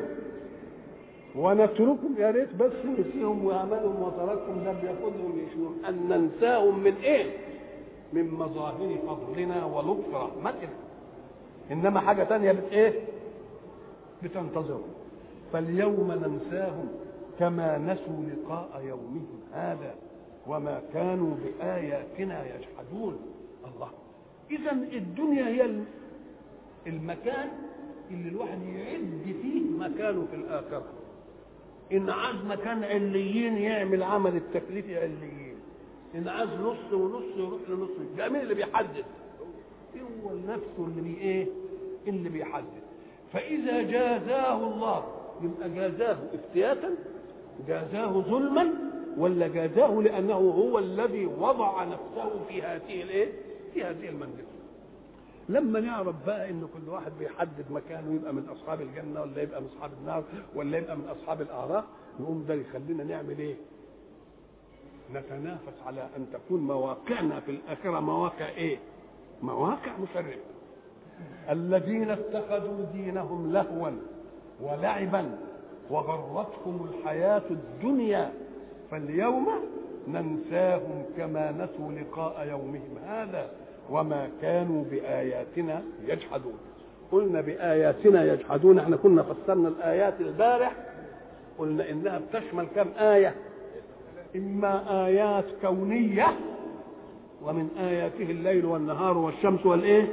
[1.36, 4.64] ونتركهم يا ريت بس نسيهم واملهم وتركهم.
[4.66, 7.26] ده بياخذهم يشون أن ننساهم من إيه؟
[8.14, 10.70] من مظاهر فضلنا ولطف رحمتنا.
[11.72, 12.94] إنما حاجة تانية بت إيه؟
[14.24, 14.94] بتنتظرهم
[15.54, 16.88] فاليوم ننساهم
[17.40, 19.96] كما نسوا لقاء يومهم هذا
[20.48, 23.18] وما كانوا بآياتنا يجحدون.
[23.76, 23.90] الله.
[24.52, 25.70] إذا الدنيا هي
[26.88, 27.50] المكان
[28.12, 30.86] اللي الواحد يعد فيه مكانه في الآخرة.
[31.92, 35.56] إن عاز مكان عليين يعمل عمل التكليف عليين.
[36.16, 39.06] إن عاز نص ونص يروح لنص ده مين اللي بيحدد؟
[40.24, 41.48] هو نفسه اللي بي إيه؟
[42.08, 42.84] اللي بيحدد.
[43.34, 45.04] فإذا جازاه الله
[45.44, 46.90] يبقى جازاه افتياتا
[47.68, 48.74] جازاه ظلما
[49.18, 53.32] ولا جازاه لأنه هو الذي وضع نفسه في هذه الإيه؟
[53.74, 54.46] في هذه المنزلة
[55.50, 59.68] لما نعرف بقى إن كل واحد بيحدد مكانه يبقى من أصحاب الجنة ولا يبقى من
[59.76, 60.24] أصحاب النار
[60.56, 61.84] ولا يبقى من أصحاب الاعراف
[62.20, 63.56] نقوم ده يخلينا نعمل إيه؟
[65.14, 68.78] نتنافس على أن تكون مواقعنا في الآخرة مواقع إيه؟
[69.42, 70.40] مواقع مشرفه
[71.50, 73.90] الذين اتخذوا دينهم لهوا
[74.62, 75.38] ولعبا
[75.90, 78.34] وغرتهم الحياة الدنيا
[78.92, 79.48] فاليوم
[80.08, 83.50] ننساهم كما نسوا لقاء يومهم هذا
[83.90, 86.58] وما كانوا بآياتنا يجحدون.
[87.12, 90.76] قلنا بآياتنا يجحدون إحنا كنا فسرنا الآيات البارح
[91.58, 93.36] قلنا إنها بتشمل كم آية؟
[94.36, 96.28] إما آيات كونية
[97.46, 100.08] ومن آياته الليل والنهار والشمس والإيه؟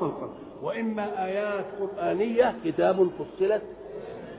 [0.00, 0.30] والقمر.
[0.62, 3.62] وإما آيات قرآنية كتاب فصلت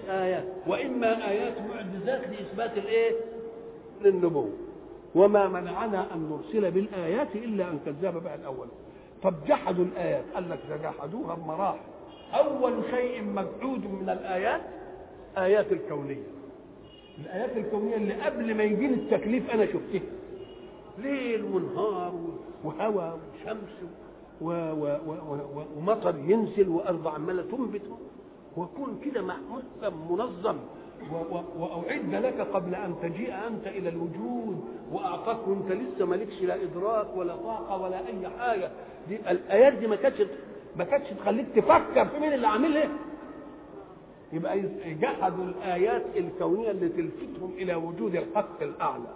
[0.10, 3.12] آيات وإما آيات معجزات لإثبات الإيه؟
[4.02, 4.50] للنبوة.
[5.16, 8.68] وما منعنا أن نرسل بالآيات إلا أن كذب بها الأول.
[9.24, 10.24] طب جحدوا الآيات.
[10.36, 11.80] قال لك جحدوها بمراحل.
[12.34, 14.62] أول شيء مجحود من الآيات
[15.38, 16.24] آيات الكونية.
[17.18, 20.02] الآيات الكونية اللي قبل ما يجيني التكليف أنا شفتها.
[20.98, 22.14] ليل ونهار
[22.64, 23.90] وهواء وشمس
[24.42, 25.12] و و و
[25.56, 27.82] و ومطر ينزل وارض عماله تنبت.
[28.58, 29.22] وكون كده
[30.10, 30.58] منظم.
[31.60, 34.64] وأعد لك قبل أن تجيء أنت إلى الوجود.
[34.92, 38.72] وأعطاك وأنت لسه مالكش لا إدراك ولا طاقة ولا أي حاجة.
[39.10, 40.22] دي الآيات دي ما كانتش
[40.76, 42.90] ما كانتش تخليك تفكر في مين اللي عاملها
[44.34, 49.14] يبقى جحدوا الآيات الكونية اللي تلفتهم إلى وجود الحق الأعلى.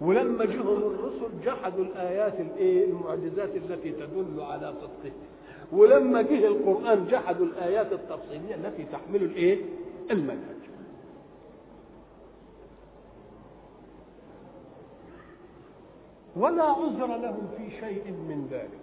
[0.00, 5.12] ولما جهم الرسل جحدوا الآيات الايه المعجزات التي تدل على صدقه.
[5.72, 9.58] ولما جه القرآن جحدوا الآيات التفصيلية التي تحمل الايه
[10.10, 10.60] المنهج.
[16.36, 18.80] ولا عذر لهم في شيء من ذلك.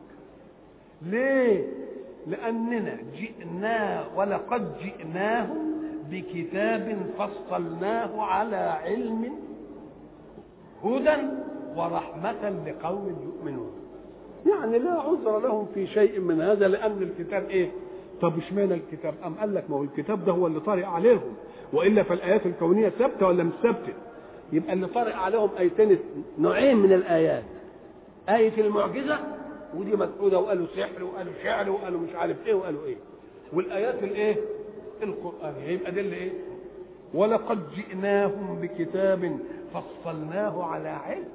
[1.02, 1.68] ليه؟
[2.28, 5.74] لأننا جئنا ولقد جئناهم
[6.10, 9.47] بكتاب فصلناه على علم
[10.84, 11.16] هدى
[11.76, 13.72] ورحمة لقوم يؤمنون.
[14.46, 17.72] يعني لا عذر لهم في شيء من هذا لأن الكتاب إيه؟
[18.22, 21.34] طب إشمعنى الكتاب؟ أم قال لك ما هو الكتاب ده هو اللي طارئ عليهم
[21.74, 23.94] وإلا فالآيات الكونية ثابتة ولا مش ثابتة؟
[24.54, 25.98] يبقى اللي طارئ عليهم آيتين
[26.40, 27.44] نوعين من الآيات.
[28.30, 29.20] آية المعجزة
[29.78, 32.96] ودي مفقودة وقالوا سحر وقالوا شعر وقالوا مش عارف إيه وقالوا إيه.
[33.54, 34.36] والآيات الإيه؟
[35.04, 35.68] القرآنية.
[35.68, 36.32] يبقى ده اللي إيه؟
[37.14, 39.40] ولقد جئناهم بكتاب
[39.74, 41.30] فصلناه على علم.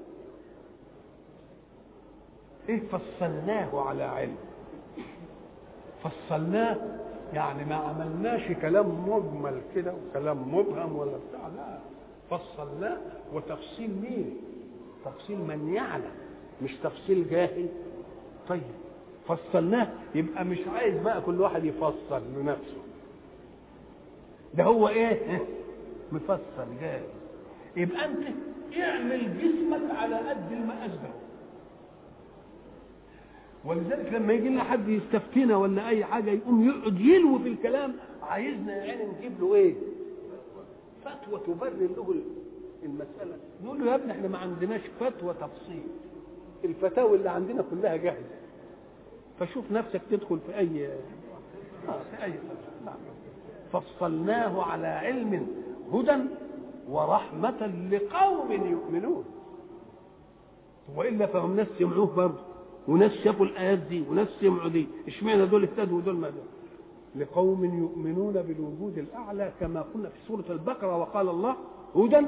[2.68, 4.36] إيه فصلناه على علم؟
[6.04, 6.76] فصلناه
[7.32, 11.78] يعني ما عملناش كلام مجمل كده وكلام مبهم ولا بتاع لا.
[12.30, 12.98] فصلناه.
[13.34, 14.36] وتفصيل مين؟
[15.04, 16.12] تفصيل من يعلم
[16.62, 17.68] مش تفصيل جاهل.
[18.48, 18.62] طيب
[19.28, 19.88] فصلناه.
[20.14, 22.82] يبقى مش عايز بقى كل واحد يفصل لنفسه.
[24.54, 25.42] ده هو إيه؟
[26.12, 27.04] مفصل جاهز
[27.76, 28.22] يبقى أنت
[28.76, 31.10] اعمل جسمك على قد المقاس ده
[33.64, 38.76] ولذلك لما يجي لنا حد يستفتينا ولا أي حاجة يقوم يقعد يلوي في الكلام عايزنا
[38.76, 39.74] يا عيني نجيب له إيه؟
[41.04, 42.14] فتوى تبرر له
[42.82, 43.36] المسألة.
[43.64, 45.82] نقول له يا ابني إحنا ما عندناش فتوى تفصيل.
[46.64, 48.38] الفتاوى اللي عندنا كلها جاهزة.
[49.40, 50.86] فشوف نفسك تدخل في اي
[51.88, 52.32] آه في اي
[52.84, 52.94] نعم.
[53.72, 55.46] فصلناه على علم
[55.92, 56.16] هدى
[56.92, 59.24] ورحمة لقوم يؤمنون.
[60.96, 62.40] وإلا فهم ناس سمعوه برضه
[62.88, 64.86] وناس شافوا الآيات دي وناس سمعوا دي.
[65.08, 66.44] إشمعنى دول اهتدوا ودول ما دول؟
[67.22, 71.56] لقوم يؤمنون بالوجود الأعلى كما قلنا في سورة البقرة وقال الله
[71.96, 72.26] هدى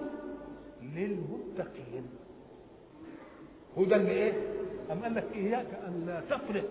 [0.82, 2.06] للمتقين.
[3.76, 4.32] هدى لإيه؟
[4.92, 6.70] أم قال لك إياك أن لا تفرق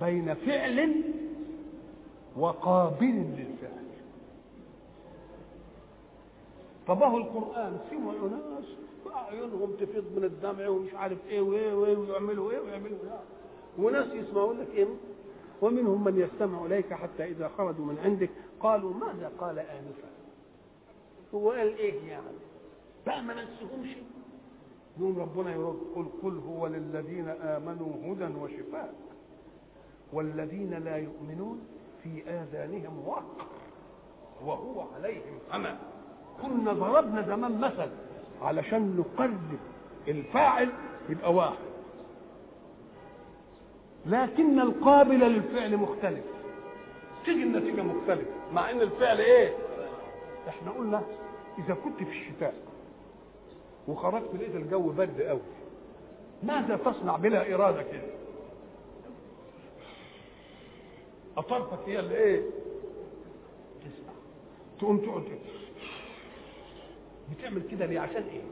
[0.00, 0.94] بين فعل
[2.36, 3.51] وقابل للفعل.
[6.92, 8.64] طب اهو القران سمعوا ناس
[9.16, 13.20] اعينهم تفيض من الدمع ومش عارف إيه وايه وايه ويعملوا إيه ويعملوا إيه.
[13.84, 14.86] وناس يسمعوا لك إيه؟
[15.62, 18.30] ومنهم من يستمع إليك حتى إذا خرجوا من عندك.
[18.60, 20.08] قالوا ماذا قال آنفا؟
[21.34, 22.26] هو قال إيه يعني؟
[23.06, 23.96] بقى ما نسهمش
[25.00, 28.94] يوم ربنا يرد قل قل هو للذين آمنوا هدى وشفاء
[30.12, 31.60] والذين لا يؤمنون
[32.02, 33.46] في آذانهم وقر
[34.44, 35.76] وهو عليهم عمى
[36.42, 37.90] كنا ضربنا زمان مثل
[38.42, 39.40] علشان نقرب
[40.08, 40.68] الفاعل
[41.08, 41.56] يبقى واحد.
[44.06, 46.24] لكن القابل للفعل مختلف.
[47.24, 48.30] تيجي النتيجة مختلفة.
[48.52, 49.54] مع إن الفعل إيه؟
[50.48, 51.02] إحنا قلنا
[51.58, 52.54] إذا كنت في الشتاء
[53.88, 55.40] وخرجت لقيت الجو برد قوي
[56.42, 58.12] ماذا تصنع بلا إرادة كده؟
[61.36, 62.42] اطرفك هي اللي إيه؟
[63.80, 64.12] تسمع.
[64.78, 65.24] تقوم تقعد
[67.30, 68.42] بتعمل كده ليه؟ عشان إيه؟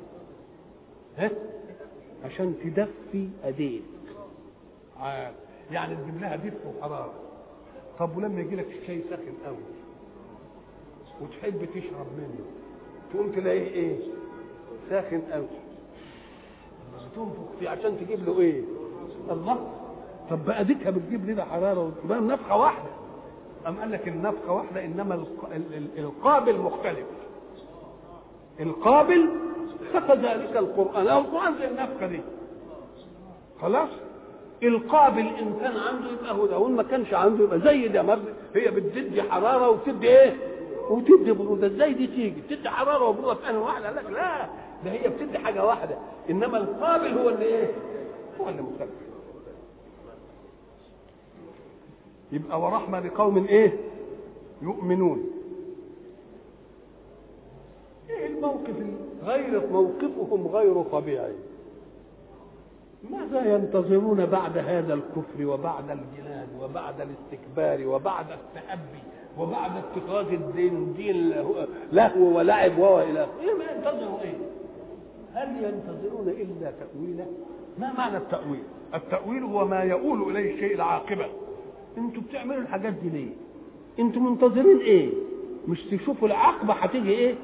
[1.16, 1.30] ها؟
[2.24, 3.82] عشان تدفي أيديك.
[5.00, 5.34] عاد
[5.70, 7.14] يعني تجيب لها دفء وحرارة.
[7.98, 9.56] طب ولما يجي لك الشاي ساخن قوي
[11.20, 12.44] وتحب تشرب منه
[13.14, 13.98] تقوم تلاقيه إيه؟
[14.90, 15.46] ساخن قوي.
[17.16, 18.62] تنفخ فيه عشان تجيب له إيه؟
[19.30, 19.72] الله.
[20.30, 22.90] طب بقى ديكها بتجيب لنا حرارة بقى النفخه واحدة.
[23.66, 27.06] أم قال لك النفخة واحدة إنما الق- ال- ال- القابل مختلف.
[28.60, 29.28] القابل
[29.92, 31.06] فكذلك القرآن.
[31.08, 32.20] أو القرآن زي النفخة دي.
[33.62, 33.88] خلاص؟
[34.62, 38.02] القابل إن كان عنده يبقى هو ده وإن ما كانش عنده يبقى زي ده.
[38.02, 38.22] ما
[38.54, 40.36] هي بتدي حرارة وتدي إيه؟
[40.90, 44.46] وتدي بروده إزاي دي تيجي؟ تدي حرارة وبروده في أنهي واحدة؟ قال لك لا.
[44.84, 45.98] ده هي بتدي حاجة واحدة.
[46.30, 47.70] إنما القابل هو اللي إيه؟
[48.40, 48.90] هو اللي مختلف.
[52.32, 53.76] يبقى ورحمه لقوم إيه؟
[54.62, 55.24] يؤمنون.
[58.18, 58.74] إيه الموقف
[59.24, 61.32] غير موقفهم غير طبيعي؟
[63.10, 69.02] ماذا ينتظرون بعد هذا الكفر وبعد الجنان وبعد الاستكبار وبعد التأبي
[69.38, 71.32] وبعد اتخاذ الدين دين
[71.92, 74.34] لهو ولعب والى إيه ما ينتظروا إيه؟
[75.34, 77.26] هل ينتظرون إلا تأويله؟
[77.78, 78.62] ما معنى التأويل؟
[78.94, 81.26] التأويل هو ما يؤول إليه الشيء العاقبة.
[81.98, 83.30] أنتوا بتعملوا الحاجات دي ليه؟
[83.98, 85.10] أنتوا منتظرين إيه؟
[85.68, 87.34] مش تشوفوا العاقبة هتيجي إيه؟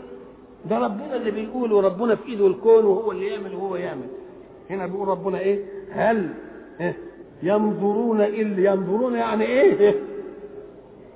[0.70, 4.06] ده ربنا اللي بيقول وربنا في إيده الكون وهو اللي يعمل وهو يعمل.
[4.70, 6.30] هنا بيقول ربنا إيه؟ هل؟
[6.80, 6.96] إيه؟
[7.42, 9.94] ينظرون الا ينظرون يعني إيه؟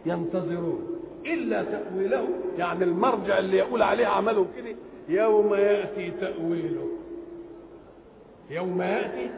[0.07, 0.87] ينتظرون.
[1.27, 2.29] إلا تأويله.
[2.59, 4.77] يعني المرجع اللي يقول عليه عمله كده
[5.09, 6.87] يوم يأتي تأويله.
[8.51, 9.31] يوم يأتي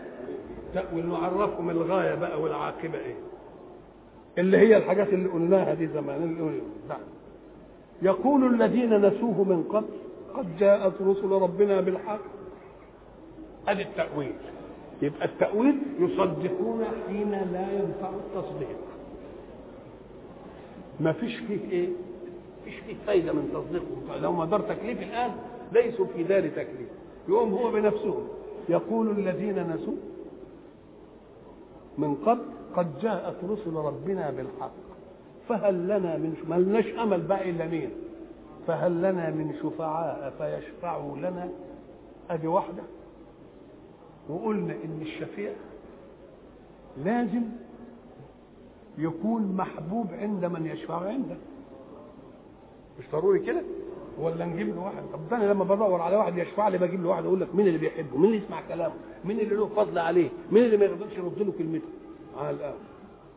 [0.75, 1.09] تأويل.
[1.09, 3.14] نعرفكم الغاية بقى والعاقبة إيه؟
[4.38, 6.62] اللي هي الحاجات اللي قلناها دي زمان اللي قلنا.
[6.88, 7.01] نعم.
[8.02, 9.86] يقول الذين نسوه من قبل
[10.34, 12.20] قد جاءت رسل ربنا بالحق.
[13.68, 14.34] أدي التأويل.
[15.02, 18.76] يبقى التأويل يصدقون حين لا ينفع التصديق.
[21.00, 21.88] ما فيش فيه إيه؟
[22.64, 25.30] فيش فيه فايدة من تصديقهم لو ما دار تكليف الآن
[25.72, 26.88] ليسوا في دار تكليف.
[27.28, 28.28] يقوم هو بنفسهم
[28.68, 29.94] يقول الذين نسوا
[31.98, 32.42] من قبل
[32.76, 34.91] قد جاءت رسل ربنا بالحق.
[35.48, 36.48] فهل لنا من ش...
[36.48, 37.90] ملناش أمل بقى إلا مين؟
[38.66, 41.48] فهل لنا من شفعاء فيشفعوا لنا
[42.31, 42.83] ادي واحدة؟
[44.28, 45.52] وقلنا إن الشفيع
[47.05, 47.42] لازم
[48.98, 51.37] يكون محبوب عند من يشفع عنده.
[52.98, 53.62] مش ضروري كده؟
[54.18, 57.09] ولا نجيب له واحد؟ طب ده أنا لما بدور على واحد يشفع لي بجيب له
[57.09, 60.28] واحد أقول لك مين اللي بيحبه؟ مين اللي يسمع كلامه؟ مين اللي له فضل عليه؟
[60.52, 61.87] مين اللي ما يقدرش يرد له كلمته؟
[62.38, 62.74] على الآن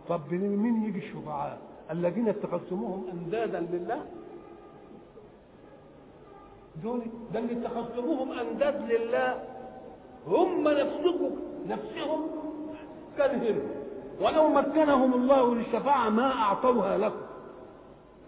[0.10, 1.60] طب مين يجي الشفعاء؟
[1.92, 4.06] الذين اتخذتموهم أندادا لله.
[6.84, 7.02] دول
[7.34, 9.44] ده اللي اتخذتموهم أنداد لله.
[10.28, 11.30] هم نفسكم
[11.68, 12.28] نفسهم.
[13.18, 13.60] كرههم.
[14.22, 17.22] ولو مكنهم الله للشفاعة ما أعطوها لكم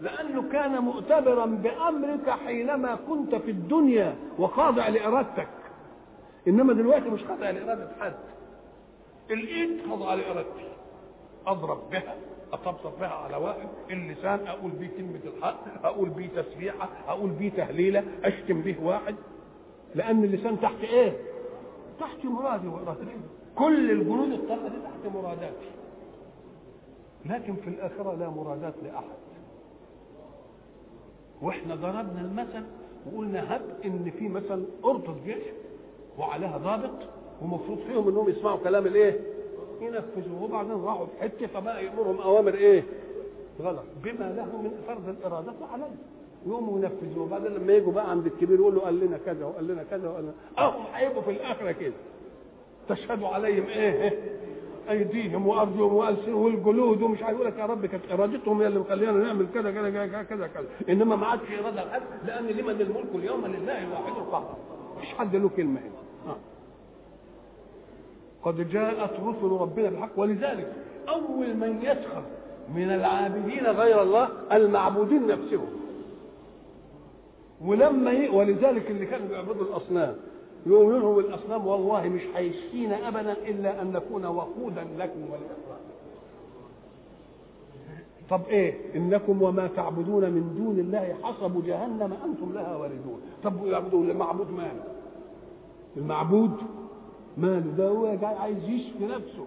[0.00, 5.48] لأنه كان مؤتبرا بأمرك حينما كنت في الدنيا وخاضع لإرادتك.
[6.48, 8.14] إنما دلوقتي مش خاضع لإرادة حد.
[9.30, 10.68] الإيد خاضعة لإرادتي
[11.46, 12.14] أضرب بها.
[12.52, 18.04] أطبطب بها على واحد اللسان أقول بيه كلمة الحق أقول بيه تسبيحة أقول بيه تهليلة
[18.24, 19.14] أشتم به واحد
[19.94, 21.16] لأن اللسان تحت إيه؟
[22.00, 23.16] تحت مرادي وإرادتي
[23.56, 25.68] كل الجنود الطاقة دي تحت مراداتي
[27.26, 29.04] لكن في الآخرة لا مرادات لأحد
[31.42, 32.64] وإحنا ضربنا المثل
[33.06, 35.42] وقلنا هب إن في مثلا قرطة جيش
[36.18, 36.98] وعليها ضابط
[37.42, 39.20] ومفروض فيهم إنهم يسمعوا كلام الإيه؟
[39.82, 42.84] ينفذوه وبعدين راحوا في حتة فبقى يأمرهم أوامر إيه؟
[43.62, 43.84] غلط.
[44.04, 45.84] بما له من فرض الإرادة عليه.
[46.46, 49.82] يقوموا ينفذوه وبعدين لما يجوا بقى عند الكبير يقول له قال لنا كذا وقال لنا
[49.90, 51.92] كذا وقال لنا اهم هيبقوا في الآخرة كده.
[52.88, 54.18] تشهد عليهم إيه؟
[54.90, 57.34] أيديهم وأرجلهم والسنهم والجلود ومش عارف.
[57.36, 60.66] يقول لك يا رب كانت إرادتهم هي اللي مخلينا نعمل كذا كذا كذا كذا كذا
[60.88, 64.56] إنما ما عادش إرادة لحد لأن لمن الملك اليوم لله الواحد القهار
[64.96, 66.07] مفيش حد له كلمة هنا.
[68.42, 70.72] قد جاءت رسل ربنا بالحق ولذلك
[71.08, 72.22] أول من يسخر
[72.74, 75.66] من العابدين غير الله المعبودين نفسهم.
[77.64, 78.28] ولما ي...
[78.28, 80.14] ولذلك اللي كانوا بيعبدوا الأصنام
[80.66, 85.88] يقول لهم الأصنام والله مش هيشفينا ابدا إلا أن نكون وقودا لكم ولإخوانكم.
[88.30, 94.02] طب إيه؟ إنكم وما تعبدون من دون الله حصب جهنم أنتم لها واردون طب يعبدوا
[94.04, 94.84] المعبود ماله
[95.96, 96.50] المعبود
[97.38, 99.46] ماله ده هو جاي عايز يشفي نفسه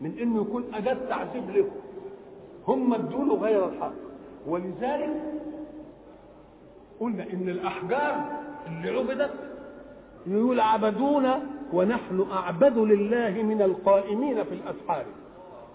[0.00, 1.70] من إنه يكون اداه تعذيب لهم
[2.68, 3.92] هم ادوا غير الحق.
[4.46, 5.22] ولذلك
[7.00, 8.24] قلنا إن الأحجار
[8.66, 9.30] اللي عبدت
[10.26, 11.42] يقول عبدونا
[11.72, 15.04] ونحن أعبد لله من القائمين في الأسحار.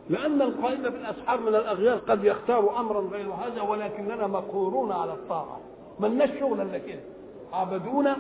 [0.09, 5.59] لأن القائم في الأسحار من الأغيار قد يختار أمرا غير هذا ولكننا مقهورون على الطاعة.
[5.99, 6.99] ملناش شغل الا كده؟
[7.53, 8.17] عبدونا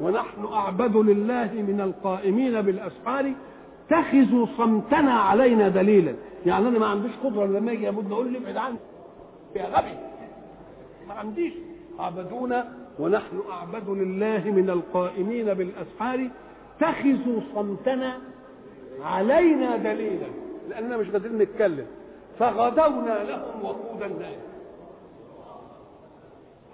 [0.00, 3.32] ونحن أعبد لله من القائمين بالأسحار
[3.90, 6.14] اتخذوا صمتنا علينا دليلا.
[6.46, 8.78] يعني أنا ما عنديش قدرة لما يجي يمد أقول لي ابعد عني.
[9.56, 9.98] يا غبي.
[11.08, 11.52] ما عنديش.
[11.98, 16.30] عبدونا ونحن أعبد لله من القائمين بالأسحار
[16.76, 18.18] اتخذوا صمتنا
[19.02, 20.26] علينا دليلا.
[20.68, 21.86] لاننا مش قادرين نتكلم.
[22.38, 24.36] فغدونا لهم وقود النار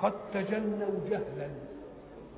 [0.02, 1.50] قد تجنوا جهلا.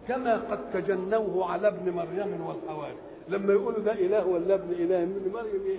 [0.09, 2.95] كما قد تجنوه على ابن مريم والحواري
[3.29, 5.79] لما يقولوا ده إله ولا ابن إله ابن مريم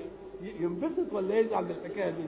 [0.60, 2.24] ينبسط ولا يزعل من الحكاية دي؟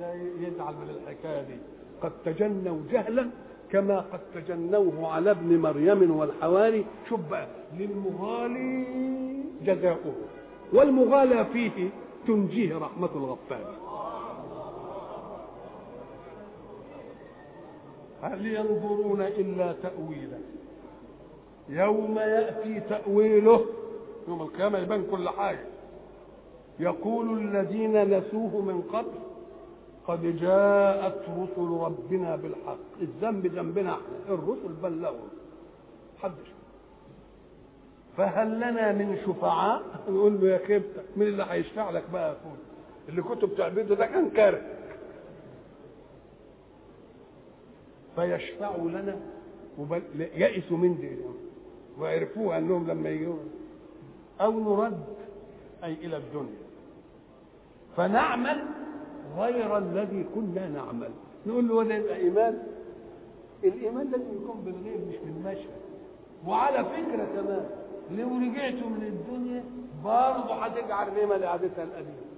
[0.00, 1.56] ده يزعل من الحكاية دي.
[2.02, 3.26] قد تجنوا جهلا
[3.70, 7.46] كما قد تجنوه على ابن مريم والحواري شوف بقى
[7.78, 8.86] للمغالي
[9.64, 10.14] جزاؤه
[10.72, 11.88] والمغالى فيه
[12.26, 13.74] تنجيه رحمة الغفار.
[18.22, 20.40] هل ينظرون إلا تأويله
[21.68, 23.66] يوم يأتي تأويله
[24.28, 25.64] يوم القيامة يبان كل حاجة.
[26.80, 29.18] يقول الذين نسوه من قبل
[30.06, 32.78] قد جاءت رسل ربنا بالحق.
[33.02, 35.28] الذنب ذنبنا إحنا الرسل بلغوا.
[36.18, 36.48] حدش
[38.16, 42.36] فهل لنا من شفعاء؟ نقول له يا خيبتك مين اللي هيشفع لك بقى يا
[43.08, 44.60] اللي كنت بتعبده ده كان كاره
[48.16, 49.16] فيشفعوا لنا
[49.78, 50.02] وبل...
[50.34, 51.16] يئسوا من دي
[52.00, 53.36] وعرفوها انهم لما يجوا.
[54.40, 55.04] أو نرد
[55.84, 56.68] أي إلى الدنيا.
[57.96, 58.64] فنعمل
[59.38, 61.10] غير الذي كنا نعمل.
[61.46, 62.62] نقول له وده يبقى ايمان
[63.64, 65.78] الإيمان لازم يكون بالغيب مش بالمشهد.
[66.46, 67.66] وعلى فكرة كمان
[68.10, 69.64] لو رجعتوا من الدنيا
[70.04, 72.28] برضه هترجع الرمى لعادتها القديمة.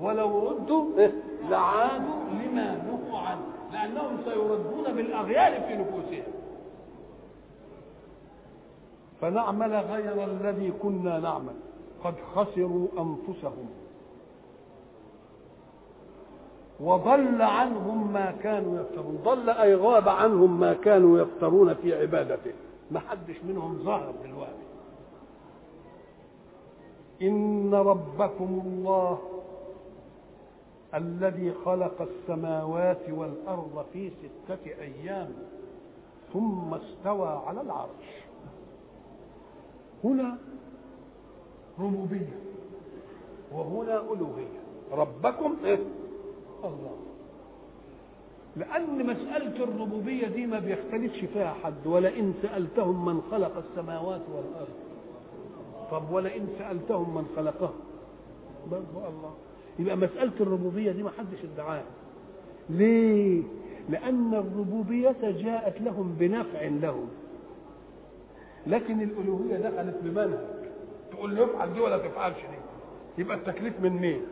[0.00, 1.08] ولو ردوا
[1.50, 3.42] لعادوا لما نهوا عنه.
[3.72, 6.22] لأنهم سيردون بالأغيار في نفوسهم.
[9.20, 11.54] فنعمل غير الذي كنا نعمل.
[12.04, 13.68] قد خسروا أنفسهم.
[16.80, 19.18] وضل عنهم ما كانوا يفترون.
[19.24, 22.52] ضل أي غاب عنهم ما كانوا يفترون في عبادته.
[22.90, 24.70] ما حدش منهم ظهر دلوقتي.
[27.22, 29.18] إن ربكم الله
[30.94, 35.32] الذي خلق السماوات والأرض في ستة أيام
[36.32, 38.19] ثم استوى على العرش.
[40.04, 40.36] هنا
[41.78, 42.36] ربوبية
[43.52, 44.60] وهنا ألوهية.
[44.92, 45.78] ربكم إيه؟
[46.64, 46.96] الله.
[48.56, 54.74] لأن مسألة الربوبية دي ما بيختلفش فيها حد ولئن سألتهم من خلق السماوات والأرض.
[55.90, 57.72] طب ولئن سألتهم من خلقها
[58.70, 59.34] برضه الله.
[59.78, 61.84] يبقى مسألة الربوبية دي ما حدش ادعاها.
[62.70, 63.42] ليه؟
[63.88, 67.08] لأن الربوبية جاءت لهم بنفع لهم.
[68.66, 70.38] لكن الألوهية دخلت بمنهج.
[71.12, 73.22] تقول له افعل دي ولا تفعلش دي.
[73.22, 74.22] يبقى التكليف من مين؟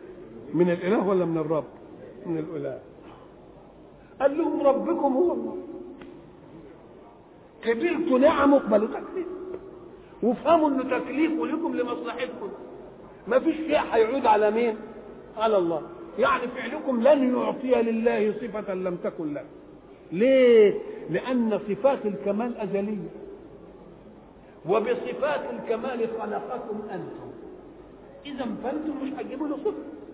[0.53, 1.63] من الإله ولا من الرب؟
[2.25, 2.79] من الإله.
[4.21, 5.57] قال لهم ربكم هو الله.
[7.65, 9.27] قبلت نعم اقبلوا تكليف.
[10.23, 12.49] وافهموا إنه تكليف لكم لمصلحتكم.
[13.27, 14.75] ما فيش شيء هيعود على مين؟
[15.37, 15.81] على الله.
[16.19, 19.43] يعني فعلكم لن يعطي لله صفة لم تكن له.
[20.11, 20.73] ليه؟
[21.09, 23.09] لأن صفات الكمال أزلية.
[24.69, 27.29] وبصفات الكمال خلقكم أنتم.
[28.25, 29.73] إذا فأنتم مش هتجيبوا له صفة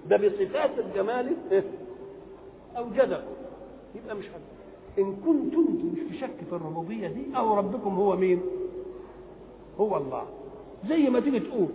[0.10, 1.36] ده بصفات الجمال
[2.78, 3.34] أوجدكم.
[3.96, 4.42] يبقى مش حد
[5.00, 8.42] إن كنتم مش في شك في الربوبية دي أو ربكم هو مين؟
[9.80, 10.24] هو الله.
[10.90, 11.68] زي ما تيجي تقول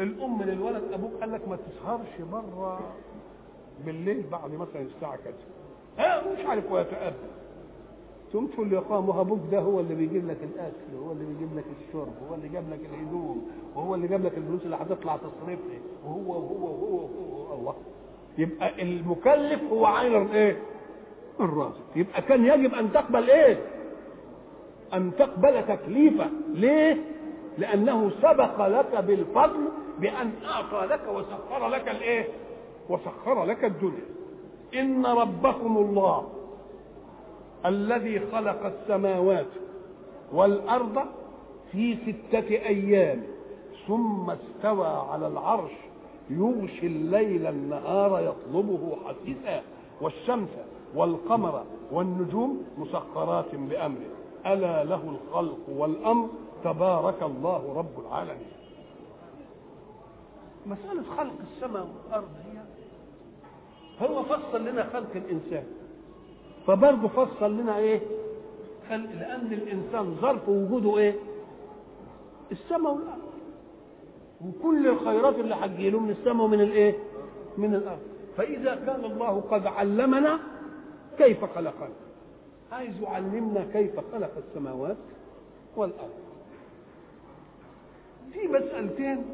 [0.00, 2.80] الأم للولد أبوك قال لك ما تسهرش بره
[3.86, 5.34] بالليل بعد مثلا الساعة كذا.
[5.98, 7.16] ها مش عارف ويتأبى
[8.32, 11.56] ثم تقول له يا قام أبوك ده هو اللي بيجيب لك الأكل هو اللي بيجيب
[11.56, 15.78] لك الشرب هو اللي جاب لك الهدوم وهو اللي جاب لك الفلوس اللي هتطلع تصرفها
[16.04, 17.74] وهو وهو وهو, وهو الله.
[18.38, 20.56] يبقى المكلف هو عين الايه
[21.40, 23.58] الرازق يبقى كان يجب أن تقبل إيه؟
[24.94, 26.30] أن تقبل تكليفه.
[26.48, 26.96] ليه؟
[27.58, 29.68] لأنه سبق لك بالفضل
[29.98, 32.28] بأن أعطى لك وسخر لك الإيه؟
[32.88, 34.04] وسخر لك الدنيا.
[34.74, 36.28] إن ربكم الله
[37.66, 39.46] الذي خلق السماوات
[40.32, 41.04] والأرض
[41.72, 43.22] في ستة أيام
[43.86, 45.72] ثم استوى على العرش
[46.30, 49.62] يغشي الليل النهار يطلبه حثيثا
[50.00, 50.48] والشمس
[50.94, 54.10] والقمر والنجوم مسخرات بأمره.
[54.46, 56.28] ألا له الخلق والأمر؟
[56.64, 58.52] تبارك الله رب العالمين.
[60.66, 65.64] مسألة خلق السماء والأرض هي هو فصل لنا خلق الإنسان.
[66.68, 68.00] فبرضه فصل لنا إيه؟
[68.88, 71.14] خلق لأن الإنسان ظرف وجوده إيه؟
[72.52, 73.28] السماء والأرض.
[74.44, 76.94] وكل الخيرات اللي هتجيله من السماء ومن الإيه؟
[77.58, 78.00] من الأرض.
[78.36, 80.38] فإذا كان الله قد علمنا
[81.18, 81.94] كيف خلقنا.
[82.72, 84.96] عايز يعلمنا كيف خلق السماوات
[85.76, 86.18] والأرض.
[88.32, 89.24] في مسألتين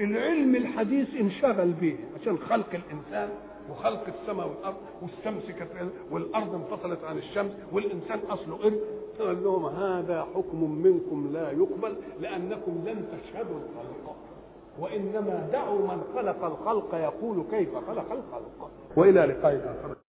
[0.00, 3.28] العلم الحديث انشغل به عشان خلق الإنسان.
[3.70, 5.42] وخلق السماء والأرض والشمس
[6.10, 8.80] والأرض انفصلت عن الشمس والإنسان أصله قرد
[9.18, 14.16] قال لهم هذا حكم منكم لا يقبل لأنكم لن تشهدوا الخلق.
[14.78, 18.70] وإنما دعوا من خلق الخلق يقول كيف خلق الخلق.
[18.96, 19.96] وإلى لقاء اخر